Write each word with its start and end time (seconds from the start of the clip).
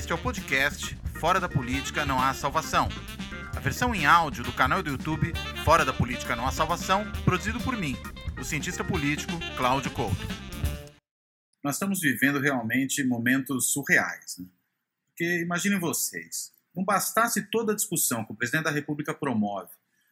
Este 0.00 0.12
é 0.12 0.14
o 0.14 0.18
podcast 0.18 0.96
Fora 1.20 1.38
da 1.38 1.46
Política 1.46 2.06
Não 2.06 2.18
Há 2.18 2.32
Salvação. 2.32 2.88
A 3.54 3.60
versão 3.60 3.94
em 3.94 4.06
áudio 4.06 4.42
do 4.42 4.50
canal 4.50 4.82
do 4.82 4.88
YouTube 4.88 5.30
Fora 5.62 5.84
da 5.84 5.92
Política 5.92 6.34
Não 6.34 6.46
Há 6.46 6.50
Salvação, 6.50 7.04
produzido 7.22 7.60
por 7.60 7.76
mim, 7.76 7.94
o 8.40 8.42
cientista 8.42 8.82
político 8.82 9.30
Cláudio 9.58 9.90
Couto. 9.90 10.26
Nós 11.62 11.74
estamos 11.74 12.00
vivendo 12.00 12.40
realmente 12.40 13.04
momentos 13.04 13.74
surreais. 13.74 14.38
Né? 14.38 14.46
Porque 15.08 15.42
imaginem 15.42 15.78
vocês, 15.78 16.50
não 16.74 16.82
bastasse 16.82 17.42
toda 17.50 17.72
a 17.72 17.76
discussão 17.76 18.24
que 18.24 18.32
o 18.32 18.36
presidente 18.36 18.64
da 18.64 18.70
República 18.70 19.12
promove 19.12 19.68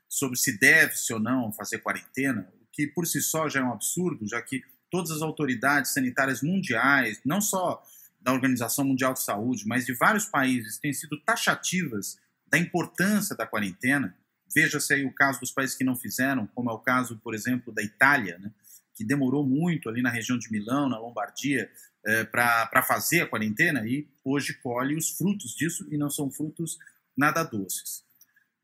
sobre 0.07 0.37
se 0.37 0.59
deve-se 0.59 1.15
ou 1.15 1.19
não 1.19 1.51
fazer 1.51 1.79
quarentena, 1.79 2.47
o 2.61 2.67
que 2.71 2.87
por 2.89 3.07
si 3.07 3.23
só 3.23 3.49
já 3.49 3.61
é 3.61 3.65
um 3.65 3.73
absurdo, 3.73 4.29
já 4.29 4.43
que 4.43 4.63
todas 4.91 5.11
as 5.11 5.23
autoridades 5.23 5.95
sanitárias 5.95 6.43
mundiais, 6.43 7.19
não 7.25 7.41
só 7.41 7.83
da 8.21 8.33
Organização 8.33 8.85
Mundial 8.85 9.15
de 9.15 9.23
Saúde, 9.23 9.65
mas 9.67 9.87
de 9.87 9.95
vários 9.95 10.27
países, 10.27 10.79
têm 10.79 10.93
sido 10.93 11.21
taxativas 11.23 12.17
da 12.47 12.59
importância 12.59 13.37
da 13.37 13.47
quarentena. 13.47 14.17
Veja-se 14.55 14.95
aí 14.95 15.05
o 15.05 15.15
caso 15.15 15.41
dos 15.41 15.53
países 15.53 15.77
que 15.77 15.85
não 15.85 15.95
fizeram, 15.95 16.47
como 16.55 16.71
é 16.71 16.73
o 16.73 16.79
caso, 16.79 17.19
por 17.23 17.35
exemplo, 17.35 17.73
da 17.73 17.83
Itália, 17.83 18.39
né, 18.39 18.51
que 18.95 19.05
demorou 19.05 19.47
muito 19.47 19.89
ali 19.89 20.03
na 20.03 20.11
região 20.11 20.37
de 20.39 20.51
Milão, 20.51 20.89
na 20.89 20.99
Lombardia, 20.99 21.71
é, 22.07 22.25
para 22.25 22.83
fazer 22.83 23.23
a 23.23 23.27
quarentena 23.27 23.87
e 23.87 24.09
hoje 24.25 24.55
colhe 24.55 24.97
os 24.97 25.11
frutos 25.11 25.53
disso 25.53 25.87
e 25.91 25.99
não 25.99 26.09
são 26.09 26.31
frutos 26.31 26.79
nada 27.17 27.43
doces. 27.43 28.03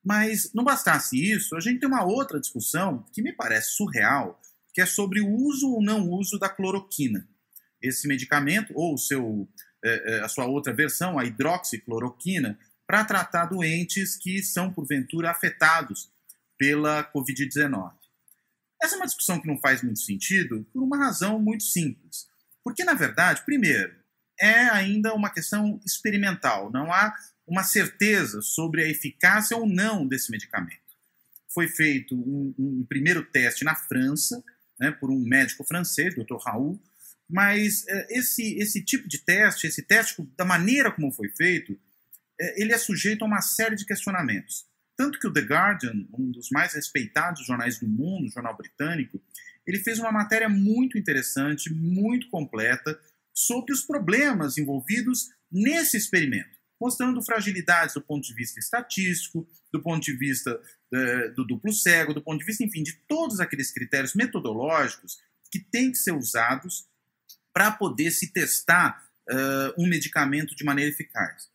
Mas 0.04 0.52
não 0.52 0.64
bastasse 0.64 1.16
isso, 1.16 1.56
a 1.56 1.60
gente 1.60 1.80
tem 1.80 1.88
uma 1.88 2.04
outra 2.04 2.40
discussão 2.40 3.04
que 3.12 3.22
me 3.22 3.32
parece 3.32 3.70
surreal, 3.70 4.40
que 4.72 4.80
é 4.80 4.86
sobre 4.86 5.20
o 5.20 5.30
uso 5.30 5.70
ou 5.70 5.82
não 5.82 6.08
uso 6.10 6.38
da 6.38 6.48
cloroquina. 6.48 7.28
Esse 7.86 8.08
medicamento, 8.08 8.72
ou 8.74 8.96
seu, 8.96 9.48
é, 9.84 10.14
é, 10.14 10.20
a 10.20 10.28
sua 10.28 10.46
outra 10.46 10.72
versão, 10.72 11.18
a 11.18 11.24
hidroxicloroquina, 11.24 12.58
para 12.86 13.04
tratar 13.04 13.46
doentes 13.46 14.16
que 14.16 14.42
são, 14.42 14.72
porventura, 14.72 15.30
afetados 15.30 16.10
pela 16.58 17.04
Covid-19. 17.12 17.92
Essa 18.82 18.94
é 18.94 18.96
uma 18.96 19.06
discussão 19.06 19.40
que 19.40 19.46
não 19.46 19.58
faz 19.58 19.82
muito 19.82 20.00
sentido 20.00 20.66
por 20.72 20.82
uma 20.82 20.98
razão 20.98 21.38
muito 21.40 21.64
simples. 21.64 22.26
Porque, 22.62 22.84
na 22.84 22.94
verdade, 22.94 23.42
primeiro, 23.44 23.94
é 24.40 24.68
ainda 24.70 25.14
uma 25.14 25.30
questão 25.30 25.80
experimental, 25.84 26.70
não 26.70 26.92
há 26.92 27.14
uma 27.46 27.62
certeza 27.62 28.40
sobre 28.40 28.82
a 28.82 28.88
eficácia 28.88 29.56
ou 29.56 29.66
não 29.66 30.06
desse 30.06 30.30
medicamento. 30.30 30.82
Foi 31.48 31.68
feito 31.68 32.14
um, 32.14 32.54
um 32.58 32.86
primeiro 32.88 33.22
teste 33.24 33.64
na 33.64 33.74
França, 33.74 34.42
né, 34.80 34.90
por 34.90 35.10
um 35.10 35.20
médico 35.20 35.64
francês, 35.64 36.14
Dr. 36.14 36.36
Raoul, 36.44 36.80
mas 37.28 37.86
é, 37.88 38.18
esse, 38.18 38.56
esse 38.58 38.84
tipo 38.84 39.08
de 39.08 39.18
teste, 39.18 39.66
esse 39.66 39.82
teste 39.82 40.22
da 40.36 40.44
maneira 40.44 40.92
como 40.92 41.12
foi 41.12 41.28
feito, 41.30 41.78
é, 42.40 42.60
ele 42.60 42.72
é 42.72 42.78
sujeito 42.78 43.22
a 43.22 43.26
uma 43.26 43.40
série 43.40 43.76
de 43.76 43.86
questionamentos. 43.86 44.66
Tanto 44.96 45.18
que 45.18 45.26
o 45.26 45.32
The 45.32 45.40
Guardian, 45.40 46.06
um 46.16 46.30
dos 46.30 46.50
mais 46.50 46.74
respeitados 46.74 47.46
jornais 47.46 47.78
do 47.78 47.88
mundo, 47.88 48.30
jornal 48.30 48.56
britânico, 48.56 49.20
ele 49.66 49.78
fez 49.78 49.98
uma 49.98 50.12
matéria 50.12 50.48
muito 50.48 50.98
interessante, 50.98 51.72
muito 51.72 52.28
completa, 52.28 52.98
sobre 53.32 53.72
os 53.72 53.82
problemas 53.82 54.56
envolvidos 54.56 55.30
nesse 55.50 55.96
experimento, 55.96 56.56
mostrando 56.80 57.22
fragilidades 57.22 57.94
do 57.94 58.02
ponto 58.02 58.24
de 58.24 58.34
vista 58.34 58.60
estatístico, 58.60 59.48
do 59.72 59.82
ponto 59.82 60.04
de 60.04 60.16
vista 60.16 60.60
é, 60.92 61.28
do 61.30 61.44
duplo 61.44 61.72
cego, 61.72 62.14
do 62.14 62.22
ponto 62.22 62.38
de 62.38 62.44
vista, 62.44 62.62
enfim, 62.62 62.82
de 62.82 62.92
todos 63.08 63.40
aqueles 63.40 63.72
critérios 63.72 64.14
metodológicos 64.14 65.18
que 65.50 65.58
têm 65.58 65.90
que 65.90 65.98
ser 65.98 66.12
usados 66.12 66.86
para 67.54 67.70
poder 67.70 68.10
se 68.10 68.32
testar 68.32 69.02
uh, 69.30 69.82
um 69.82 69.88
medicamento 69.88 70.54
de 70.54 70.64
maneira 70.64 70.90
eficaz. 70.90 71.48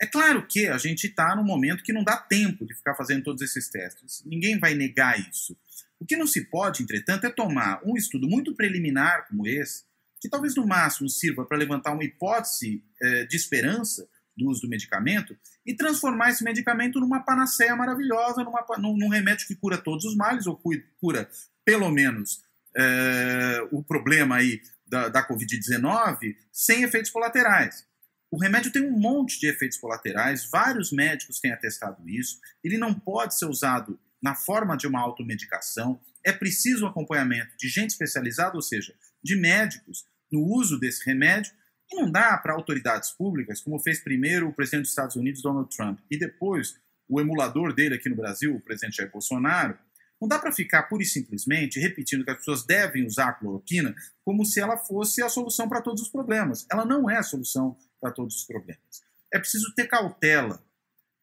É 0.00 0.06
claro 0.06 0.46
que 0.46 0.68
a 0.68 0.78
gente 0.78 1.08
está 1.08 1.34
num 1.34 1.42
momento 1.42 1.82
que 1.82 1.92
não 1.92 2.04
dá 2.04 2.16
tempo 2.16 2.64
de 2.64 2.74
ficar 2.74 2.94
fazendo 2.94 3.24
todos 3.24 3.42
esses 3.42 3.68
testes. 3.68 4.22
Ninguém 4.24 4.58
vai 4.58 4.74
negar 4.74 5.18
isso. 5.18 5.56
O 5.98 6.06
que 6.06 6.16
não 6.16 6.26
se 6.26 6.44
pode, 6.44 6.82
entretanto, 6.82 7.26
é 7.26 7.30
tomar 7.30 7.80
um 7.84 7.96
estudo 7.96 8.28
muito 8.28 8.54
preliminar 8.54 9.26
como 9.26 9.48
esse, 9.48 9.84
que 10.20 10.28
talvez 10.28 10.54
no 10.54 10.66
máximo 10.66 11.08
sirva 11.08 11.44
para 11.44 11.56
levantar 11.56 11.92
uma 11.92 12.04
hipótese 12.04 12.84
eh, 13.02 13.26
de 13.26 13.36
esperança 13.36 14.08
do 14.36 14.48
uso 14.48 14.62
do 14.62 14.68
medicamento, 14.68 15.36
e 15.66 15.74
transformar 15.74 16.30
esse 16.30 16.44
medicamento 16.44 17.00
numa 17.00 17.24
panaceia 17.24 17.74
maravilhosa, 17.74 18.44
numa, 18.44 18.64
num, 18.78 18.96
num 18.96 19.08
remédio 19.08 19.48
que 19.48 19.56
cura 19.56 19.76
todos 19.76 20.04
os 20.04 20.14
males, 20.14 20.46
ou 20.46 20.56
cura, 21.00 21.28
pelo 21.64 21.90
menos 21.90 22.40
é, 22.76 23.68
o 23.72 23.82
problema 23.82 24.36
aí 24.36 24.60
da, 24.88 25.08
da 25.08 25.28
Covid-19, 25.28 26.36
sem 26.52 26.82
efeitos 26.82 27.10
colaterais. 27.10 27.86
O 28.30 28.38
remédio 28.38 28.72
tem 28.72 28.82
um 28.82 28.98
monte 28.98 29.40
de 29.40 29.48
efeitos 29.48 29.78
colaterais, 29.78 30.48
vários 30.50 30.92
médicos 30.92 31.40
têm 31.40 31.52
atestado 31.52 32.06
isso, 32.08 32.38
ele 32.62 32.76
não 32.76 32.92
pode 32.92 33.38
ser 33.38 33.46
usado 33.46 33.98
na 34.22 34.34
forma 34.34 34.76
de 34.76 34.86
uma 34.86 35.00
automedicação, 35.00 36.00
é 36.24 36.32
preciso 36.32 36.84
um 36.84 36.88
acompanhamento 36.88 37.56
de 37.56 37.68
gente 37.68 37.90
especializada, 37.90 38.56
ou 38.56 38.62
seja, 38.62 38.94
de 39.22 39.36
médicos, 39.36 40.04
no 40.30 40.42
uso 40.42 40.78
desse 40.78 41.04
remédio, 41.06 41.52
e 41.90 41.96
não 41.96 42.10
dá 42.10 42.36
para 42.36 42.52
autoridades 42.52 43.10
públicas, 43.10 43.62
como 43.62 43.80
fez 43.80 44.00
primeiro 44.00 44.48
o 44.48 44.52
presidente 44.52 44.82
dos 44.82 44.90
Estados 44.90 45.16
Unidos, 45.16 45.40
Donald 45.40 45.74
Trump, 45.74 46.00
e 46.10 46.18
depois 46.18 46.74
o 47.08 47.20
emulador 47.20 47.72
dele 47.72 47.94
aqui 47.94 48.10
no 48.10 48.16
Brasil, 48.16 48.54
o 48.54 48.60
presidente 48.60 48.96
Jair 48.96 49.10
Bolsonaro, 49.10 49.78
não 50.20 50.28
dá 50.28 50.38
para 50.38 50.52
ficar 50.52 50.84
pura 50.84 51.02
e 51.02 51.06
simplesmente 51.06 51.78
repetindo 51.78 52.24
que 52.24 52.30
as 52.30 52.38
pessoas 52.38 52.64
devem 52.64 53.06
usar 53.06 53.28
a 53.28 53.32
cloroquina 53.32 53.94
como 54.24 54.44
se 54.44 54.60
ela 54.60 54.76
fosse 54.76 55.22
a 55.22 55.28
solução 55.28 55.68
para 55.68 55.80
todos 55.80 56.02
os 56.02 56.08
problemas. 56.08 56.66
Ela 56.70 56.84
não 56.84 57.08
é 57.08 57.16
a 57.16 57.22
solução 57.22 57.76
para 58.00 58.10
todos 58.10 58.36
os 58.36 58.44
problemas. 58.44 59.02
É 59.32 59.38
preciso 59.38 59.72
ter 59.74 59.86
cautela. 59.86 60.62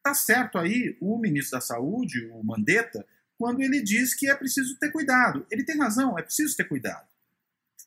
Tá 0.02 0.14
certo 0.14 0.58
aí 0.58 0.96
o 1.00 1.18
ministro 1.18 1.58
da 1.58 1.60
Saúde, 1.60 2.26
o 2.32 2.42
Mandetta, 2.42 3.06
quando 3.38 3.60
ele 3.60 3.82
diz 3.82 4.14
que 4.14 4.30
é 4.30 4.34
preciso 4.34 4.78
ter 4.78 4.90
cuidado. 4.90 5.46
Ele 5.50 5.64
tem 5.64 5.76
razão, 5.76 6.18
é 6.18 6.22
preciso 6.22 6.56
ter 6.56 6.64
cuidado. 6.64 7.06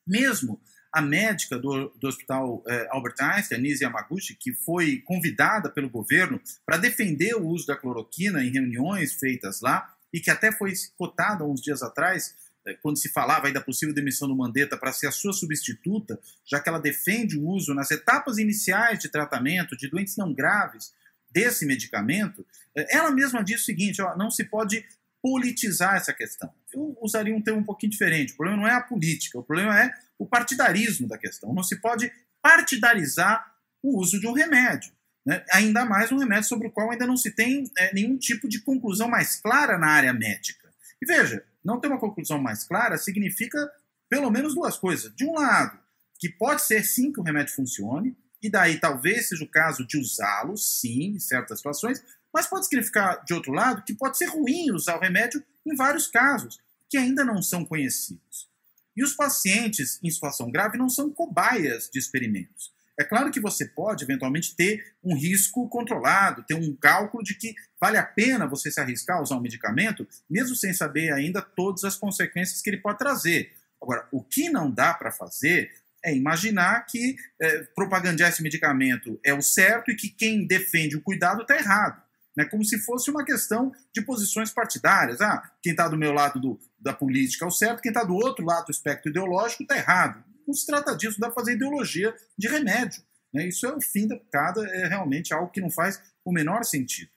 Mesmo 0.05 0.61
a 0.91 1.01
médica 1.01 1.57
do, 1.57 1.89
do 1.89 2.07
Hospital 2.07 2.63
eh, 2.67 2.87
Albert 2.91 3.15
Einstein, 3.19 3.61
Nise 3.61 3.83
Yamaguchi, 3.83 4.35
que 4.35 4.53
foi 4.53 5.01
convidada 5.05 5.69
pelo 5.69 5.89
governo 5.89 6.41
para 6.65 6.77
defender 6.77 7.35
o 7.35 7.45
uso 7.45 7.67
da 7.67 7.75
cloroquina 7.75 8.43
em 8.43 8.51
reuniões 8.51 9.13
feitas 9.13 9.61
lá, 9.61 9.95
e 10.13 10.19
que 10.19 10.29
até 10.29 10.51
foi 10.51 10.73
cotada 10.97 11.43
uns 11.43 11.61
dias 11.61 11.81
atrás, 11.81 12.35
eh, 12.65 12.77
quando 12.81 12.97
se 12.97 13.09
falava 13.09 13.47
aí 13.47 13.53
da 13.53 13.61
possível 13.61 13.93
demissão 13.93 14.27
do 14.27 14.35
Mandetta 14.35 14.77
para 14.77 14.91
ser 14.91 15.07
a 15.07 15.11
sua 15.11 15.33
substituta, 15.33 16.19
já 16.45 16.59
que 16.59 16.69
ela 16.69 16.79
defende 16.79 17.37
o 17.37 17.45
uso 17.47 17.73
nas 17.73 17.91
etapas 17.91 18.37
iniciais 18.37 18.99
de 18.99 19.09
tratamento 19.09 19.77
de 19.77 19.89
doentes 19.89 20.17
não 20.17 20.33
graves 20.33 20.93
desse 21.31 21.65
medicamento, 21.65 22.45
eh, 22.75 22.97
ela 22.97 23.11
mesma 23.11 23.43
diz 23.43 23.61
o 23.61 23.65
seguinte: 23.65 24.01
ó, 24.01 24.15
não 24.17 24.31
se 24.31 24.43
pode 24.43 24.85
politizar 25.21 25.95
essa 25.95 26.13
questão. 26.13 26.53
Eu 26.73 26.97
usaria 27.01 27.35
um 27.35 27.41
termo 27.41 27.59
um 27.59 27.63
pouquinho 27.63 27.91
diferente. 27.91 28.33
O 28.33 28.37
problema 28.37 28.61
não 28.61 28.67
é 28.67 28.73
a 28.73 28.81
política, 28.81 29.37
o 29.37 29.43
problema 29.43 29.79
é 29.79 29.91
o 30.17 30.25
partidarismo 30.25 31.07
da 31.07 31.17
questão. 31.17 31.53
Não 31.53 31.63
se 31.63 31.75
pode 31.77 32.11
partidarizar 32.41 33.53
o 33.83 33.99
uso 33.99 34.19
de 34.19 34.27
um 34.27 34.33
remédio. 34.33 34.91
Né? 35.25 35.43
Ainda 35.51 35.85
mais 35.85 36.11
um 36.11 36.17
remédio 36.17 36.47
sobre 36.47 36.67
o 36.67 36.71
qual 36.71 36.91
ainda 36.91 37.05
não 37.05 37.17
se 37.17 37.31
tem 37.31 37.69
é, 37.77 37.93
nenhum 37.93 38.17
tipo 38.17 38.47
de 38.47 38.61
conclusão 38.61 39.07
mais 39.07 39.35
clara 39.35 39.77
na 39.77 39.87
área 39.87 40.13
médica. 40.13 40.69
E 41.01 41.05
veja, 41.05 41.43
não 41.63 41.79
ter 41.79 41.87
uma 41.87 41.99
conclusão 41.99 42.39
mais 42.39 42.63
clara 42.63 42.97
significa 42.97 43.69
pelo 44.09 44.31
menos 44.31 44.55
duas 44.55 44.77
coisas. 44.77 45.13
De 45.15 45.25
um 45.25 45.33
lado, 45.33 45.77
que 46.17 46.29
pode 46.29 46.63
ser 46.63 46.83
sim 46.83 47.11
que 47.11 47.19
o 47.19 47.23
remédio 47.23 47.53
funcione, 47.53 48.17
e 48.41 48.49
daí 48.49 48.79
talvez 48.79 49.29
seja 49.29 49.43
o 49.43 49.49
caso 49.49 49.85
de 49.85 49.97
usá-lo, 49.97 50.57
sim, 50.57 51.15
em 51.15 51.19
certas 51.19 51.59
situações, 51.59 52.03
mas 52.33 52.47
pode 52.47 52.65
significar, 52.65 53.23
de 53.23 53.33
outro 53.33 53.51
lado, 53.51 53.83
que 53.83 53.93
pode 53.93 54.17
ser 54.17 54.25
ruim 54.25 54.71
usar 54.71 54.97
o 54.97 54.99
remédio 54.99 55.43
em 55.65 55.75
vários 55.75 56.07
casos, 56.07 56.59
que 56.89 56.97
ainda 56.97 57.23
não 57.23 57.41
são 57.41 57.65
conhecidos. 57.65 58.49
E 58.95 59.03
os 59.03 59.13
pacientes 59.13 59.99
em 60.03 60.09
situação 60.09 60.51
grave 60.51 60.77
não 60.77 60.89
são 60.89 61.09
cobaias 61.09 61.89
de 61.91 61.99
experimentos. 61.99 62.73
É 62.99 63.03
claro 63.03 63.31
que 63.31 63.39
você 63.39 63.65
pode, 63.65 64.03
eventualmente, 64.03 64.55
ter 64.55 64.93
um 65.01 65.15
risco 65.15 65.69
controlado, 65.69 66.43
ter 66.43 66.55
um 66.55 66.75
cálculo 66.75 67.23
de 67.23 67.33
que 67.33 67.55
vale 67.79 67.97
a 67.97 68.03
pena 68.03 68.45
você 68.45 68.69
se 68.69 68.79
arriscar 68.79 69.17
a 69.17 69.21
usar 69.21 69.35
um 69.37 69.41
medicamento, 69.41 70.05
mesmo 70.29 70.53
sem 70.55 70.73
saber 70.73 71.13
ainda 71.13 71.41
todas 71.41 71.85
as 71.85 71.95
consequências 71.95 72.61
que 72.61 72.69
ele 72.69 72.81
pode 72.81 72.99
trazer. 72.99 73.53
Agora, 73.81 74.05
o 74.11 74.21
que 74.21 74.49
não 74.49 74.69
dá 74.69 74.93
para 74.93 75.11
fazer 75.11 75.71
é 76.03 76.13
imaginar 76.13 76.85
que 76.85 77.15
é, 77.41 77.63
propagandear 77.73 78.29
esse 78.29 78.43
medicamento 78.43 79.17
é 79.23 79.33
o 79.33 79.41
certo 79.41 79.91
e 79.91 79.95
que 79.95 80.09
quem 80.09 80.45
defende 80.45 80.97
o 80.97 81.01
cuidado 81.01 81.43
está 81.43 81.55
errado 81.55 82.01
né, 82.39 82.45
como 82.45 82.63
se 82.63 82.79
fosse 82.79 83.11
uma 83.11 83.25
questão 83.25 83.71
de 83.93 84.01
posições 84.01 84.49
partidárias. 84.49 85.19
Ah, 85.19 85.51
quem 85.61 85.71
está 85.71 85.89
do 85.89 85.97
meu 85.97 86.13
lado 86.13 86.39
do, 86.39 86.59
da 86.79 86.93
política 86.93 87.43
é 87.43 87.47
o 87.47 87.51
certo, 87.51 87.81
quem 87.81 87.89
está 87.89 88.03
do 88.03 88.15
outro 88.15 88.45
lado 88.45 88.67
do 88.67 88.71
espectro 88.71 89.09
ideológico 89.09 89.63
está 89.63 89.75
errado. 89.77 90.23
Não 90.49 90.55
se 90.55 90.65
trata 90.65 90.97
disso, 90.97 91.19
dá 91.19 91.27
para 91.27 91.35
fazer 91.35 91.53
ideologia 91.53 92.11
de 92.35 92.47
remédio. 92.47 93.03
Né? 93.31 93.47
Isso 93.47 93.67
é 93.67 93.75
o 93.75 93.79
fim 93.79 94.07
da 94.07 94.17
picada, 94.17 94.67
é 94.67 94.87
realmente 94.87 95.31
algo 95.31 95.51
que 95.51 95.61
não 95.61 95.69
faz 95.69 96.01
o 96.25 96.31
menor 96.31 96.65
sentido. 96.65 97.11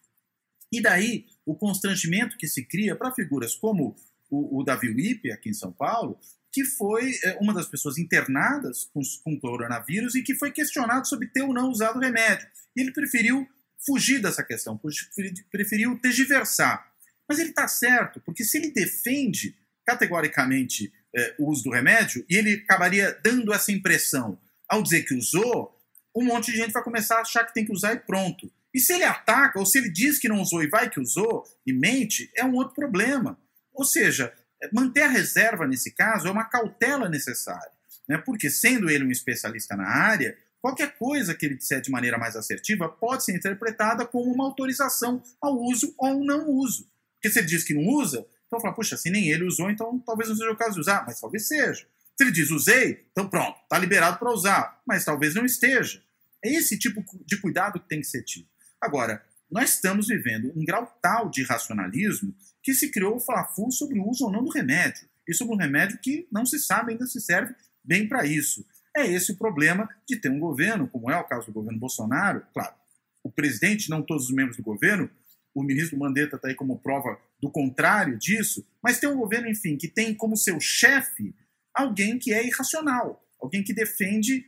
E 0.71 0.83
daí, 0.83 1.25
o 1.47 1.55
constrangimento 1.55 2.37
que 2.37 2.47
se 2.47 2.63
cria 2.63 2.95
para 2.95 3.15
figuras 3.15 3.55
como 3.55 3.97
o, 4.31 4.61
o 4.61 4.63
Davi 4.63 4.91
Wipe, 4.91 5.33
aqui 5.33 5.49
em 5.49 5.55
São 5.55 5.73
Paulo, 5.73 6.21
que 6.53 6.63
foi 6.63 7.15
é, 7.25 7.39
uma 7.41 7.55
das 7.55 7.67
pessoas 7.67 7.97
internadas 7.97 8.85
com, 8.93 9.01
com 9.25 9.41
coronavírus 9.41 10.15
e 10.15 10.23
que 10.23 10.35
foi 10.35 10.53
questionado 10.53 11.09
sobre 11.09 11.29
ter 11.29 11.41
ou 11.41 11.55
não 11.55 11.71
usado 11.71 11.99
remédio. 11.99 12.47
E 12.77 12.83
ele 12.83 12.93
preferiu 12.93 13.49
fugir 13.87 14.21
dessa 14.21 14.45
questão, 14.45 14.79
preferiu 15.51 15.99
tergiversar. 15.99 16.93
Mas 17.27 17.39
ele 17.39 17.49
está 17.49 17.67
certo, 17.67 18.21
porque 18.21 18.45
se 18.45 18.59
ele 18.59 18.71
defende 18.71 19.57
categoricamente 19.87 20.93
é, 21.15 21.35
o 21.39 21.51
uso 21.51 21.65
do 21.65 21.71
remédio, 21.71 22.25
e 22.29 22.37
ele 22.37 22.63
acabaria 22.65 23.19
dando 23.23 23.53
essa 23.53 23.73
impressão 23.73 24.39
ao 24.69 24.83
dizer 24.83 25.03
que 25.03 25.15
usou, 25.15 25.79
um 26.17 26.25
monte 26.25 26.51
de 26.51 26.59
gente 26.59 26.73
vai 26.73 26.83
começar 26.83 27.19
a 27.19 27.21
achar 27.21 27.45
que 27.45 27.55
tem 27.55 27.65
que 27.65 27.73
usar 27.73 27.93
e 27.93 27.99
pronto. 27.99 28.51
E 28.75 28.81
se 28.81 28.95
ele 28.95 29.05
ataca, 29.05 29.59
ou 29.59 29.67
se 29.67 29.79
ele 29.79 29.91
diz 29.91 30.19
que 30.19 30.29
não 30.29 30.41
usou 30.41 30.63
e 30.63 30.69
vai 30.69 30.89
que 30.89 31.01
usou, 31.01 31.45
e 31.67 31.73
mente, 31.73 32.31
é 32.35 32.45
um 32.45 32.55
outro 32.55 32.75
problema. 32.75 33.39
Ou 33.75 33.85
seja, 33.85 34.33
manter 34.73 35.03
a 35.03 35.09
reserva 35.09 35.67
nesse 35.67 35.91
caso 35.91 36.27
é 36.27 36.31
uma 36.31 36.45
cautela 36.45 37.09
necessária. 37.09 37.71
Né? 38.09 38.19
Porque, 38.19 38.49
sendo 38.49 38.91
ele 38.91 39.05
um 39.05 39.11
especialista 39.11 39.77
na 39.77 39.87
área, 39.87 40.37
qualquer 40.61 40.97
coisa 40.97 41.35
que 41.35 41.45
ele 41.45 41.57
disser 41.57 41.81
de 41.81 41.91
maneira 41.91 42.17
mais 42.17 42.37
assertiva 42.37 42.89
pode 42.89 43.25
ser 43.25 43.37
interpretada 43.37 44.07
como 44.07 44.33
uma 44.33 44.45
autorização 44.45 45.23
ao 45.41 45.59
uso 45.61 45.95
ou 45.99 46.25
não 46.25 46.49
uso. 46.49 46.91
Porque 47.15 47.31
se 47.31 47.41
ele 47.41 47.49
diz 47.49 47.65
que 47.65 47.75
não 47.75 47.87
usa, 47.87 48.27
então 48.53 48.61
fala, 48.61 48.75
puxa, 48.75 48.99
se 48.99 49.09
nem 49.09 49.31
ele 49.31 49.45
usou, 49.45 49.71
então 49.71 49.99
talvez 50.01 50.29
não 50.29 50.37
seja 50.37 50.51
o 50.51 50.57
caso 50.57 50.75
de 50.75 50.81
usar, 50.81 51.07
mas 51.07 51.19
talvez 51.19 51.49
seja. 51.49 51.87
Se 52.15 52.23
ele 52.23 52.31
diz 52.31 52.51
usei, 52.51 53.07
então 53.11 53.27
pronto, 53.27 53.59
está 53.63 53.79
liberado 53.79 54.19
para 54.19 54.31
usar, 54.31 54.83
mas 54.87 55.07
talvez 55.07 55.35
não 55.35 55.47
esteja. 55.47 56.03
É 56.45 56.53
esse 56.53 56.79
tipo 56.79 57.03
de 57.25 57.41
cuidado 57.41 57.81
que 57.81 57.89
tem 57.89 58.01
que 58.01 58.07
ser 58.07 58.23
tido. 58.23 58.47
Agora, 58.79 59.25
nós 59.51 59.75
estamos 59.75 60.09
vivendo 60.09 60.53
um 60.55 60.63
grau 60.67 60.87
tal 61.01 61.31
de 61.31 61.43
racionalismo 61.43 62.35
que 62.63 62.75
se 62.75 62.91
criou 62.91 63.17
o 63.17 63.21
fla-fu 63.21 63.73
sobre 63.73 63.99
o 63.99 64.07
uso 64.07 64.27
ou 64.27 64.33
não 64.33 64.45
do 64.45 64.51
remédio. 64.51 65.09
E 65.27 65.33
sobre 65.33 65.55
um 65.55 65.59
remédio 65.59 65.99
que 65.99 66.29
não 66.31 66.45
se 66.45 66.59
sabe 66.59 66.93
ainda 66.93 67.07
se 67.07 67.23
serve 67.23 67.55
bem 67.83 68.07
para 68.07 68.27
isso. 68.27 68.67
É 68.95 69.07
esse 69.07 69.33
o 69.33 69.39
problema 69.39 69.89
de 70.07 70.17
ter 70.17 70.29
um 70.29 70.39
governo, 70.39 70.87
como 70.89 71.11
é 71.11 71.17
o 71.17 71.25
caso 71.25 71.47
do 71.47 71.53
governo 71.53 71.79
Bolsonaro. 71.79 72.45
Claro, 72.53 72.75
o 73.23 73.31
presidente, 73.31 73.89
não 73.89 74.03
todos 74.03 74.25
os 74.25 74.35
membros 74.35 74.59
do 74.59 74.63
governo, 74.63 75.09
o 75.55 75.63
ministro 75.63 75.99
Mandetta 75.99 76.37
está 76.37 76.49
aí 76.49 76.55
como 76.55 76.79
prova 76.79 77.19
do 77.41 77.51
contrário 77.51 78.19
disso, 78.19 78.67
mas 78.83 78.99
tem 78.99 79.09
um 79.09 79.17
governo, 79.17 79.49
enfim, 79.49 79.77
que 79.77 79.89
tem 79.89 80.15
como 80.15 80.37
seu 80.37 80.61
chefe 80.61 81.35
alguém 81.75 82.19
que 82.19 82.33
é 82.33 82.47
irracional, 82.47 83.23
alguém 83.41 83.63
que 83.63 83.75
defende 83.75 84.47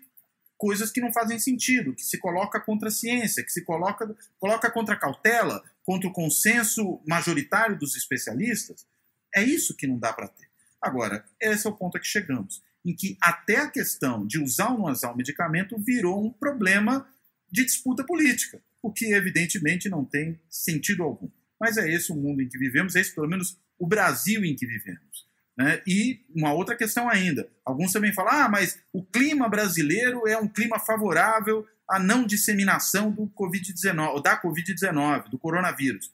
coisas 0.57 0.91
que 0.91 1.01
não 1.01 1.13
fazem 1.13 1.39
sentido, 1.39 1.95
que 1.95 2.05
se 2.05 2.19
coloca 2.19 2.61
contra 2.61 2.89
a 2.89 2.93
ciência, 2.93 3.45
que 3.45 3.53
se 3.53 3.63
coloca, 3.63 4.17
coloca 4.39 4.71
contra 4.71 4.95
a 4.95 4.99
cautela, 4.99 5.63
contra 5.83 6.09
o 6.09 6.13
consenso 6.13 7.03
majoritário 7.07 7.79
dos 7.79 7.97
especialistas. 7.97 8.87
É 9.35 9.43
isso 9.43 9.77
que 9.77 9.87
não 9.87 9.99
dá 9.99 10.13
para 10.13 10.29
ter. 10.29 10.49
Agora, 10.81 11.25
esse 11.41 11.67
é 11.67 11.71
o 11.71 11.77
ponto 11.77 11.97
a 11.97 12.01
que 12.01 12.07
chegamos, 12.07 12.63
em 12.85 12.95
que 12.95 13.17
até 13.21 13.57
a 13.57 13.71
questão 13.71 14.27
de 14.27 14.41
usar 14.41 14.71
ou 14.71 14.79
não 14.79 14.93
usar 14.93 15.11
o 15.13 15.17
medicamento 15.17 15.79
virou 15.79 16.25
um 16.25 16.31
problema 16.31 17.09
de 17.51 17.65
disputa 17.65 18.05
política, 18.05 18.63
o 18.85 18.93
que 18.93 19.15
evidentemente 19.15 19.89
não 19.89 20.05
tem 20.05 20.39
sentido 20.47 21.03
algum. 21.03 21.31
Mas 21.59 21.79
é 21.79 21.91
esse 21.91 22.13
o 22.13 22.15
mundo 22.15 22.43
em 22.43 22.49
que 22.49 22.59
vivemos, 22.59 22.95
é 22.95 23.01
esse 23.01 23.15
pelo 23.15 23.27
menos 23.27 23.59
o 23.79 23.87
Brasil 23.87 24.45
em 24.45 24.55
que 24.55 24.67
vivemos. 24.67 25.27
Né? 25.57 25.83
E 25.87 26.23
uma 26.37 26.53
outra 26.53 26.77
questão 26.77 27.09
ainda: 27.09 27.51
alguns 27.65 27.93
também 27.93 28.13
falam, 28.13 28.33
ah, 28.35 28.49
mas 28.49 28.79
o 28.93 29.03
clima 29.03 29.49
brasileiro 29.49 30.29
é 30.29 30.37
um 30.37 30.47
clima 30.47 30.79
favorável 30.79 31.67
à 31.89 31.99
não 31.99 32.27
disseminação 32.27 33.11
do 33.11 33.27
COVID-19, 33.29 34.23
da 34.23 34.41
Covid-19, 34.41 35.31
do 35.31 35.39
coronavírus. 35.39 36.13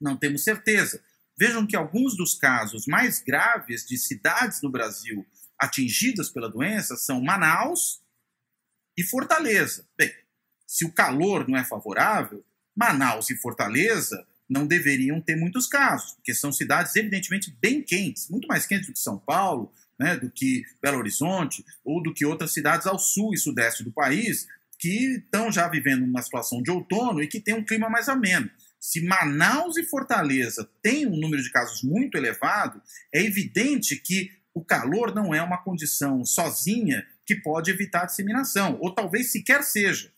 Não 0.00 0.16
temos 0.16 0.42
certeza. 0.42 1.00
Vejam 1.38 1.64
que 1.64 1.76
alguns 1.76 2.16
dos 2.16 2.34
casos 2.34 2.86
mais 2.88 3.22
graves 3.22 3.86
de 3.86 3.96
cidades 3.96 4.60
no 4.60 4.72
Brasil 4.72 5.24
atingidas 5.56 6.28
pela 6.30 6.50
doença 6.50 6.96
são 6.96 7.22
Manaus 7.22 8.02
e 8.96 9.04
Fortaleza. 9.04 9.86
Bem, 9.96 10.12
se 10.76 10.84
o 10.84 10.92
calor 10.92 11.48
não 11.48 11.56
é 11.56 11.64
favorável, 11.64 12.44
Manaus 12.76 13.30
e 13.30 13.36
Fortaleza 13.36 14.26
não 14.46 14.66
deveriam 14.66 15.22
ter 15.22 15.34
muitos 15.34 15.66
casos, 15.66 16.12
porque 16.12 16.34
são 16.34 16.52
cidades 16.52 16.94
evidentemente 16.94 17.50
bem 17.62 17.80
quentes, 17.80 18.28
muito 18.28 18.46
mais 18.46 18.66
quentes 18.66 18.88
do 18.88 18.92
que 18.92 18.98
São 18.98 19.18
Paulo, 19.18 19.72
né, 19.98 20.18
do 20.18 20.28
que 20.30 20.66
Belo 20.82 20.98
Horizonte, 20.98 21.64
ou 21.82 22.02
do 22.02 22.12
que 22.12 22.26
outras 22.26 22.52
cidades 22.52 22.86
ao 22.86 22.98
sul 22.98 23.32
e 23.32 23.38
sudeste 23.38 23.82
do 23.82 23.90
país, 23.90 24.46
que 24.78 25.16
estão 25.16 25.50
já 25.50 25.66
vivendo 25.66 26.04
uma 26.04 26.20
situação 26.20 26.62
de 26.62 26.70
outono 26.70 27.22
e 27.22 27.26
que 27.26 27.40
tem 27.40 27.54
um 27.54 27.64
clima 27.64 27.88
mais 27.88 28.10
ameno. 28.10 28.50
Se 28.78 29.02
Manaus 29.02 29.78
e 29.78 29.82
Fortaleza 29.82 30.68
têm 30.82 31.06
um 31.06 31.16
número 31.16 31.42
de 31.42 31.50
casos 31.50 31.82
muito 31.82 32.18
elevado, 32.18 32.82
é 33.14 33.22
evidente 33.22 33.96
que 33.96 34.30
o 34.52 34.62
calor 34.62 35.14
não 35.14 35.34
é 35.34 35.40
uma 35.40 35.56
condição 35.56 36.22
sozinha 36.22 37.02
que 37.24 37.34
pode 37.34 37.70
evitar 37.70 38.02
a 38.02 38.06
disseminação, 38.06 38.76
ou 38.78 38.94
talvez 38.94 39.32
sequer 39.32 39.64
seja. 39.64 40.14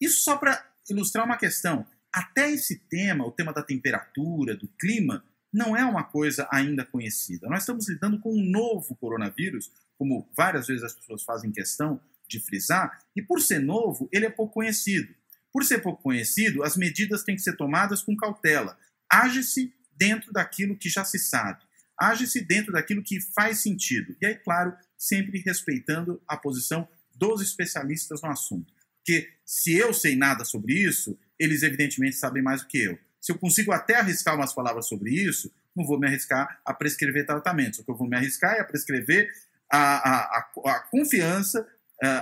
Isso 0.00 0.22
só 0.22 0.36
para 0.36 0.64
ilustrar 0.88 1.24
uma 1.24 1.36
questão 1.36 1.86
até 2.12 2.50
esse 2.50 2.78
tema, 2.88 3.26
o 3.26 3.32
tema 3.32 3.52
da 3.52 3.62
temperatura, 3.62 4.56
do 4.56 4.68
clima, 4.78 5.24
não 5.52 5.76
é 5.76 5.84
uma 5.84 6.04
coisa 6.04 6.48
ainda 6.50 6.84
conhecida. 6.84 7.48
Nós 7.48 7.60
estamos 7.60 7.88
lidando 7.88 8.18
com 8.20 8.32
um 8.32 8.50
novo 8.50 8.96
coronavírus, 8.96 9.70
como 9.96 10.30
várias 10.36 10.66
vezes 10.66 10.84
as 10.84 10.94
pessoas 10.94 11.22
fazem 11.22 11.50
questão 11.50 12.00
de 12.28 12.40
frisar, 12.40 13.02
e 13.16 13.22
por 13.22 13.40
ser 13.40 13.58
novo, 13.58 14.08
ele 14.12 14.26
é 14.26 14.30
pouco 14.30 14.54
conhecido. 14.54 15.14
Por 15.52 15.64
ser 15.64 15.78
pouco 15.78 16.02
conhecido, 16.02 16.62
as 16.62 16.76
medidas 16.76 17.24
têm 17.24 17.34
que 17.34 17.42
ser 17.42 17.56
tomadas 17.56 18.02
com 18.02 18.16
cautela. 18.16 18.78
Age-se 19.10 19.72
dentro 19.96 20.32
daquilo 20.32 20.76
que 20.76 20.88
já 20.88 21.04
se 21.04 21.18
sabe. 21.18 21.62
Age-se 21.98 22.42
dentro 22.42 22.72
daquilo 22.72 23.02
que 23.02 23.20
faz 23.34 23.60
sentido. 23.60 24.14
E 24.20 24.26
aí, 24.26 24.34
claro, 24.34 24.76
sempre 24.96 25.40
respeitando 25.40 26.22
a 26.28 26.36
posição 26.36 26.86
dos 27.16 27.40
especialistas 27.40 28.20
no 28.22 28.30
assunto. 28.30 28.72
Porque 29.08 29.26
se 29.42 29.74
eu 29.74 29.94
sei 29.94 30.14
nada 30.14 30.44
sobre 30.44 30.74
isso, 30.74 31.18
eles 31.38 31.62
evidentemente 31.62 32.16
sabem 32.16 32.42
mais 32.42 32.60
do 32.60 32.68
que 32.68 32.76
eu. 32.76 32.98
Se 33.18 33.32
eu 33.32 33.38
consigo 33.38 33.72
até 33.72 33.94
arriscar 33.94 34.34
umas 34.34 34.52
palavras 34.52 34.86
sobre 34.86 35.10
isso, 35.10 35.50
não 35.74 35.86
vou 35.86 35.98
me 35.98 36.06
arriscar 36.06 36.60
a 36.62 36.74
prescrever 36.74 37.24
tratamentos. 37.24 37.78
O 37.78 37.84
que 37.84 37.90
eu 37.90 37.96
vou 37.96 38.06
me 38.06 38.16
arriscar 38.16 38.56
é 38.56 38.60
a 38.60 38.64
prescrever 38.64 39.32
a, 39.72 39.78
a, 39.78 40.50
a, 40.66 40.70
a 40.72 40.80
confiança, 40.90 41.66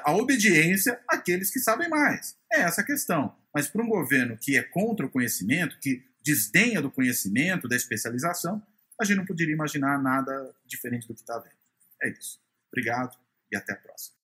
a 0.05 0.13
obediência 0.15 1.01
àqueles 1.09 1.51
que 1.51 1.59
sabem 1.59 1.89
mais. 1.89 2.37
É 2.53 2.61
essa 2.61 2.83
a 2.83 2.85
questão. 2.85 3.37
Mas 3.53 3.67
para 3.67 3.83
um 3.83 3.89
governo 3.89 4.39
que 4.41 4.57
é 4.57 4.63
contra 4.63 5.07
o 5.07 5.11
conhecimento, 5.11 5.81
que 5.81 6.05
desdenha 6.23 6.81
do 6.81 6.91
conhecimento, 6.91 7.67
da 7.67 7.75
especialização, 7.75 8.63
a 9.01 9.05
gente 9.05 9.17
não 9.17 9.27
poderia 9.27 9.55
imaginar 9.55 10.01
nada 10.01 10.55
diferente 10.65 11.09
do 11.09 11.15
que 11.15 11.21
está 11.21 11.37
vendo. 11.37 11.57
É 12.01 12.11
isso. 12.11 12.39
Obrigado 12.71 13.19
e 13.51 13.57
até 13.57 13.73
a 13.73 13.77
próxima. 13.77 14.16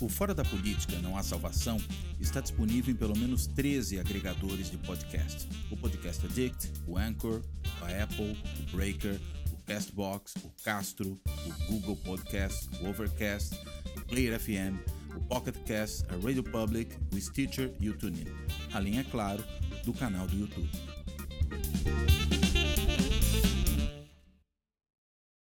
O 0.00 0.08
Fora 0.08 0.34
da 0.34 0.42
Política 0.42 0.98
Não 1.00 1.14
Há 1.14 1.22
Salvação 1.22 1.76
está 2.18 2.40
disponível 2.40 2.94
em 2.94 2.96
pelo 2.96 3.16
menos 3.16 3.46
13 3.46 4.00
agregadores 4.00 4.70
de 4.70 4.78
podcast. 4.78 5.46
O 5.70 5.76
Podcast 5.76 6.24
Addict, 6.24 6.72
o 6.86 6.96
Anchor, 6.96 7.42
a 7.82 8.02
Apple, 8.02 8.34
o 8.60 8.76
Breaker, 8.76 9.20
o 9.52 9.62
Castbox, 9.66 10.36
o 10.42 10.50
Castro, 10.64 11.20
o 11.46 11.66
Google 11.66 11.96
Podcast, 11.96 12.70
o 12.80 12.88
Overcast, 12.88 13.54
o 13.94 14.00
Player 14.06 14.40
FM, 14.40 14.80
o 15.14 15.20
Pocket 15.20 15.56
Cast, 15.66 16.02
a 16.08 16.16
Radio 16.24 16.44
Public, 16.44 16.96
o 17.12 17.20
Stitcher 17.20 17.70
e 17.78 17.90
o 17.90 17.98
TuneIn. 17.98 18.24
Além, 18.72 19.00
é 19.00 19.04
claro, 19.04 19.44
do 19.84 19.92
canal 19.92 20.26
do 20.26 20.34
YouTube. 20.34 20.70